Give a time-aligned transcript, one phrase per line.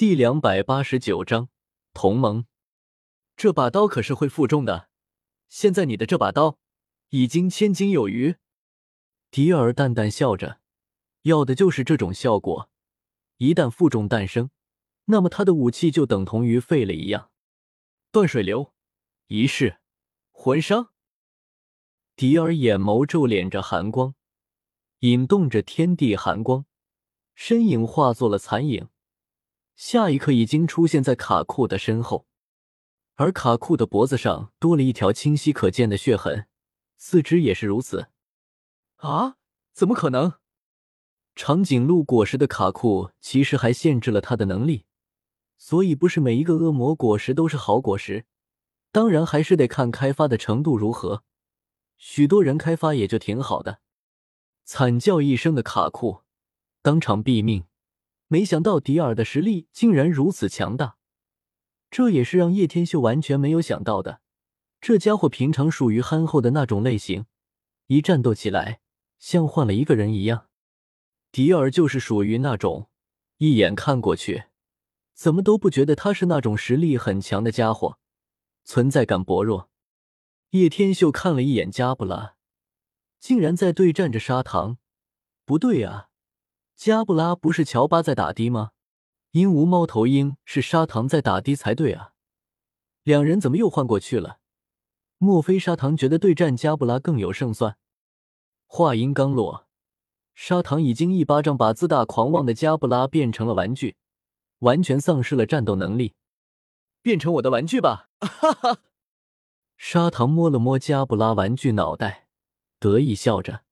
[0.00, 1.50] 第两百八十九章
[1.92, 2.46] 同盟。
[3.36, 4.88] 这把刀可是会负重的，
[5.50, 6.58] 现在你的这把刀
[7.10, 8.36] 已经千斤有余。
[9.30, 10.62] 迪尔淡淡笑着，
[11.24, 12.70] 要的就是这种效果。
[13.36, 14.48] 一旦负重诞生，
[15.04, 17.30] 那么他的武器就等同于废了一样。
[18.10, 18.72] 断水流，
[19.26, 19.80] 一式，
[20.30, 20.94] 魂伤。
[22.16, 24.14] 迪尔眼眸皱敛着寒光，
[25.00, 26.64] 引动着天地寒光，
[27.34, 28.88] 身影化作了残影。
[29.82, 32.26] 下一刻，已经出现在卡库的身后，
[33.14, 36.46] 而卡库的脖子上多了一条清晰可见的血痕，
[36.98, 38.08] 四肢也是如此。
[38.96, 39.38] 啊！
[39.72, 40.34] 怎么可能？
[41.34, 44.84] 长颈鹿果实的卡库其实还限制了他的能力，
[45.56, 48.26] 所以不是每一个恶魔果实都是好果实，
[48.92, 51.24] 当然还是得看开发的程度如何。
[51.96, 53.80] 许多人开发也就挺好的。
[54.62, 56.20] 惨叫一声的卡库
[56.82, 57.64] 当场毙命。
[58.32, 60.98] 没想到迪尔的实力竟然如此强大，
[61.90, 64.20] 这也是让叶天秀完全没有想到的。
[64.80, 67.26] 这家伙平常属于憨厚的那种类型，
[67.88, 68.82] 一战斗起来
[69.18, 70.46] 像换了一个人一样。
[71.32, 72.88] 迪尔就是属于那种
[73.38, 74.44] 一眼看过去，
[75.12, 77.98] 怎么都不觉得他是那种实力很强的家伙，
[78.62, 79.68] 存在感薄弱。
[80.50, 82.36] 叶天秀看了一眼加布拉，
[83.18, 84.78] 竟然在对战着砂糖，
[85.44, 86.09] 不对啊！
[86.80, 88.70] 加布拉不是乔巴在打的吗？
[89.32, 92.14] 鹦鹉猫头鹰是砂糖在打的才对啊！
[93.02, 94.38] 两人怎么又换过去了？
[95.18, 97.76] 莫非砂糖觉得对战加布拉更有胜算？
[98.66, 99.68] 话音刚落，
[100.34, 103.96] 砂糖已经一巴掌把自大狂妄的加布拉变成了玩具，
[104.60, 106.14] 完全丧失了战斗能力。
[107.02, 108.08] 变成我的玩具吧！
[108.20, 108.78] 哈哈！
[109.76, 112.28] 砂糖摸了摸加布拉玩具脑袋，
[112.78, 113.64] 得意笑着。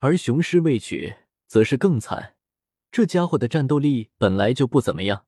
[0.00, 1.14] 而雄狮未娶。
[1.48, 2.36] 则是更惨，
[2.92, 5.24] 这家伙的战斗力本来就不怎么样，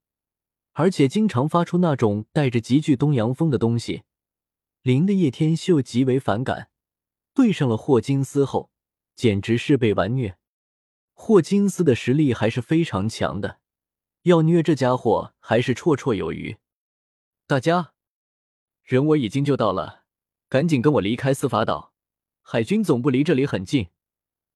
[0.73, 4.03] 而且经常发出那种带着极具东洋风的东西，
[4.83, 6.71] 令的叶天秀极为反感。
[7.33, 8.71] 对上了霍金斯后，
[9.17, 10.37] 简直是被玩虐。
[11.15, 13.61] 霍金斯的实力还是非常强的，
[14.23, 16.59] 要虐这家伙还是绰绰有余。
[17.47, 17.95] 大家，
[18.83, 20.05] 人我已经救到了，
[20.49, 21.95] 赶紧跟我离开司法岛，
[22.43, 23.89] 海军总部离这里很近，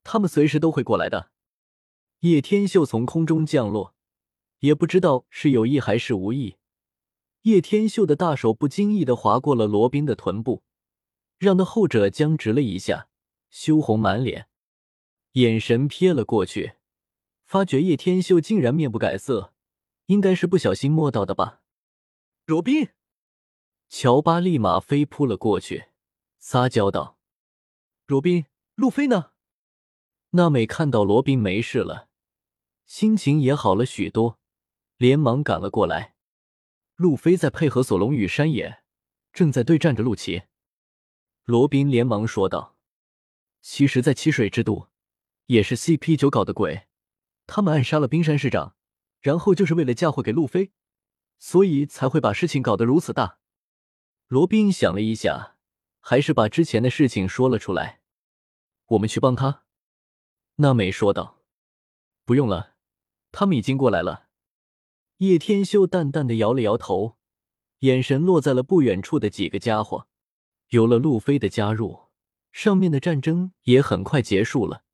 [0.02, 1.30] 他们随时都会过来的。
[2.24, 3.94] 叶天秀从空中降落，
[4.60, 6.56] 也不知道是有意还是无意。
[7.42, 10.62] 叶天秀的大手不经意的划过了罗宾的臀部，
[11.36, 13.08] 让那后者僵直了一下，
[13.50, 14.48] 羞红满脸，
[15.32, 16.76] 眼神瞥了过去，
[17.44, 19.52] 发觉叶天秀竟然面不改色，
[20.06, 21.60] 应该是不小心摸到的吧。
[22.46, 22.88] 罗宾，
[23.90, 25.88] 乔巴立马飞扑了过去，
[26.38, 27.18] 撒娇道
[28.08, 28.46] ：“罗宾，
[28.76, 29.32] 路飞呢？”
[30.32, 32.08] 娜美看到罗宾没事了。
[32.86, 34.38] 心情也好了许多，
[34.96, 36.14] 连忙赶了过来。
[36.96, 38.82] 路飞在配合索隆与山野，
[39.32, 40.44] 正在对战着陆奇。
[41.44, 42.76] 罗宾连忙说道
[43.60, 44.88] ：“其实，在七水之都，
[45.46, 46.86] 也是 CP 九搞的鬼。
[47.46, 48.76] 他们暗杀了冰山市长，
[49.20, 50.72] 然后就是为了嫁祸给路飞，
[51.38, 53.38] 所以才会把事情搞得如此大。”
[54.28, 55.56] 罗宾想了一下，
[56.00, 58.02] 还是把之前的事情说了出来。
[58.86, 59.64] 我们去帮他。”
[60.56, 61.42] 娜美说道
[62.24, 62.73] ，“不用了。”
[63.34, 64.28] 他们已经过来了。
[65.18, 67.16] 叶天修淡淡的摇了摇头，
[67.80, 70.06] 眼神落在了不远处的几个家伙。
[70.68, 72.04] 有了路飞的加入，
[72.52, 74.84] 上面的战争也很快结束了。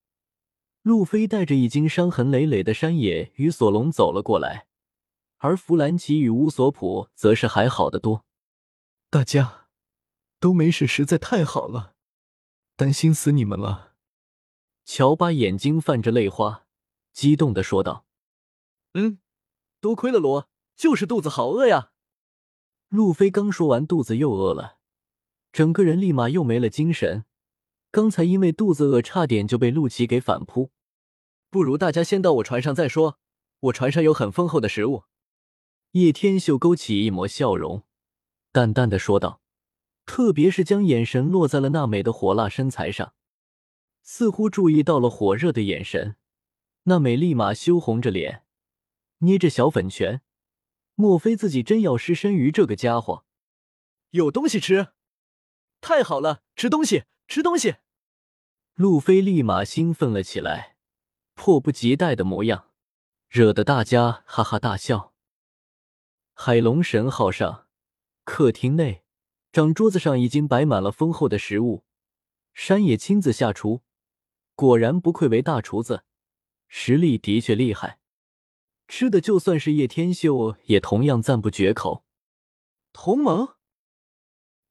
[0.83, 4.67] 路飞带着已经伤痕累累的山野与索隆走了过来，
[5.37, 8.25] 而弗兰奇与乌索普则是还好的多。
[9.11, 9.69] 大家
[10.39, 11.95] 都没事，实在太好了，
[12.77, 13.95] 担心死你们了。
[14.85, 16.67] 乔巴眼睛泛着泪花，
[17.13, 18.07] 激动的说道。
[18.95, 19.19] 嗯，
[19.81, 21.93] 多亏了罗，就是肚子好饿呀。
[22.89, 24.79] 路飞刚说完，肚子又饿了，
[25.53, 27.25] 整个人立马又没了精神。
[27.93, 30.71] 刚才因为肚子饿，差点就被陆琪给反扑。
[31.51, 33.19] 不如大家先到我船上再说，
[33.61, 35.05] 我船上有很丰厚的食物。
[35.93, 37.85] 叶天秀勾起一抹笑容，
[38.53, 39.41] 淡淡的说道，
[40.07, 43.15] 特别是将眼神落在了娜美的火辣身材上，
[44.03, 46.17] 似乎注意到了火热的眼神，
[46.85, 48.45] 娜美立马羞红着脸。
[49.21, 50.23] 捏着小粉拳，
[50.95, 53.25] 莫非自己真要失身于这个家伙？
[54.11, 54.89] 有东西吃，
[55.81, 56.43] 太好了！
[56.57, 57.77] 吃东西，吃东西！
[58.75, 60.77] 路飞立马兴奋了起来，
[61.35, 62.71] 迫不及待的模样，
[63.29, 65.13] 惹得大家哈哈大笑。
[66.33, 67.69] 海龙神号上，
[68.25, 69.05] 客厅内，
[69.53, 71.85] 长桌子上已经摆满了丰厚的食物，
[72.55, 73.83] 山野亲自下厨，
[74.55, 76.05] 果然不愧为大厨子，
[76.69, 78.00] 实力的确厉害。
[78.91, 82.05] 吃的就算是叶天秀也同样赞不绝口。
[82.93, 83.55] 同盟，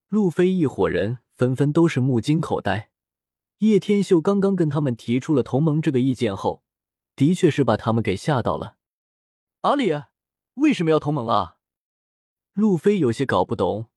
[0.09, 2.91] 路飞一伙人纷纷都是目瞪口呆。
[3.59, 6.65] 叶天秀刚刚跟他们提出了同盟这个意见后，
[7.15, 8.75] 的确是把他们给吓到了。
[9.61, 9.89] 阿里，
[10.55, 11.55] 为什么要同盟啊？
[12.51, 13.87] 路飞有些搞不懂，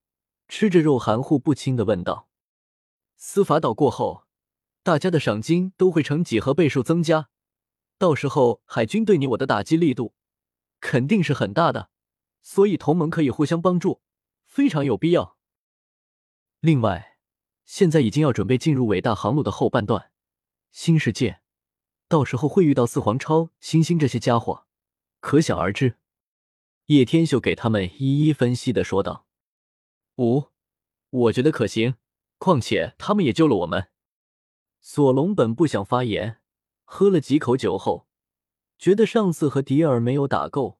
[0.47, 2.29] 吃着肉含糊不清的问道
[3.17, 4.23] ：“司法岛过后，
[4.83, 7.27] 大家的赏金都会成几何倍数增加。”
[8.03, 10.13] 到时候海军对你我的打击力度
[10.81, 11.89] 肯定是很大的，
[12.41, 14.01] 所以同盟可以互相帮助，
[14.45, 15.37] 非常有必要。
[16.59, 17.17] 另外，
[17.63, 20.11] 现在已经要准备进入伟大航路的后半段，
[20.69, 21.39] 新世界，
[22.09, 24.65] 到时候会遇到四皇超、星星这些家伙，
[25.21, 25.97] 可想而知。
[26.87, 29.25] 叶天秀给他们一一分析的说道
[30.19, 30.47] ：“五，
[31.09, 31.95] 我觉得可行，
[32.37, 33.87] 况且他们也救了我们。”
[34.83, 36.41] 索隆本不想发言。
[36.83, 38.07] 喝了几口酒后，
[38.77, 40.79] 觉得上次和迪尔没有打够，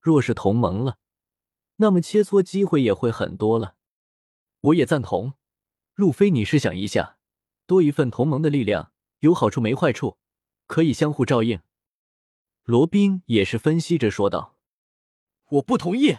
[0.00, 0.98] 若是同盟了，
[1.76, 3.76] 那么切磋机会也会很多了。
[4.60, 5.34] 我也赞同，
[5.94, 7.18] 路飞，你试想一下，
[7.66, 10.18] 多一份同盟的力量，有好处没坏处，
[10.66, 11.60] 可以相互照应。
[12.62, 14.56] 罗宾也是分析着说道
[15.50, 16.16] ：“我不同意。”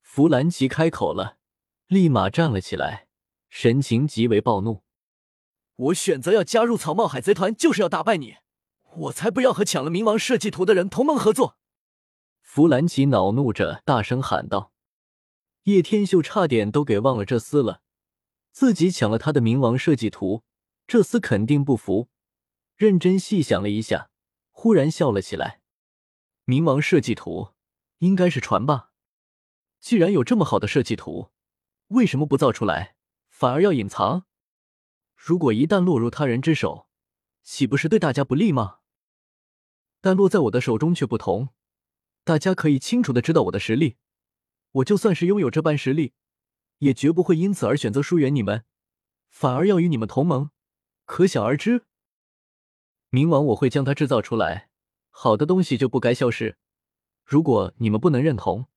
[0.00, 1.38] 弗兰奇开口了，
[1.88, 3.08] 立马站了起来，
[3.48, 4.84] 神情极为暴怒。
[5.78, 8.36] 我选择要加入草帽海贼团，就是要打败你！
[8.96, 11.56] 我才不要和抢了冥王设计图的人同盟合作！
[12.42, 14.72] 弗兰奇恼怒着，大声喊道。
[15.64, 17.82] 叶天秀差点都给忘了这厮了，
[18.50, 20.42] 自己抢了他的冥王设计图，
[20.88, 22.08] 这厮肯定不服。
[22.74, 24.10] 认真细想了一下，
[24.50, 25.60] 忽然笑了起来。
[26.44, 27.50] 冥王设计图
[27.98, 28.90] 应该是船吧？
[29.78, 31.30] 既然有这么好的设计图，
[31.88, 32.96] 为什么不造出来，
[33.28, 34.24] 反而要隐藏？
[35.20, 36.86] 如果一旦落入他人之手，
[37.42, 38.78] 岂不是对大家不利吗？
[40.00, 41.48] 但落在我的手中却不同，
[42.22, 43.96] 大家可以清楚的知道我的实力。
[44.70, 46.14] 我就算是拥有这般实力，
[46.78, 48.64] 也绝不会因此而选择疏远你们，
[49.28, 50.50] 反而要与你们同盟。
[51.04, 51.86] 可想而知，
[53.10, 54.70] 明晚我会将它制造出来。
[55.10, 56.58] 好的东西就不该消失。
[57.24, 58.68] 如果你们不能认同，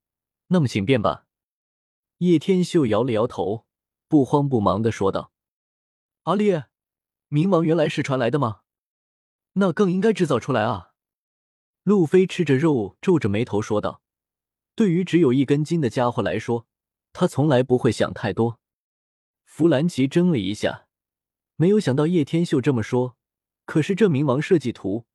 [0.47, 1.27] 那么请便吧。
[2.17, 3.67] 叶天秀摇了摇头，
[4.07, 5.30] 不慌不忙的说道。
[6.31, 6.67] 阿烈，
[7.29, 8.61] 冥王原来是传来的吗？
[9.53, 10.91] 那更应该制造出来啊！
[11.83, 14.01] 路飞吃着肉，皱着眉头说道
[14.73, 16.65] ：“对于只有一根筋的家伙来说，
[17.11, 18.61] 他从来不会想太多。”
[19.43, 20.87] 弗兰奇怔了一下，
[21.57, 23.17] 没有想到叶天秀这么说。
[23.65, 25.05] 可是这冥王设计图，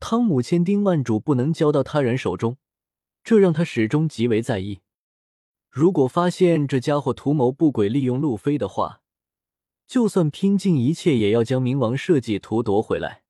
[0.00, 2.58] 汤姆千叮万嘱不能交到他人手中，
[3.24, 4.82] 这让他始终极为在意。
[5.70, 9.01] 如果发现这家伙图谋不轨，利用路飞的话，
[9.92, 13.21] 就算拼尽一切，也要将冥王设计图夺回来。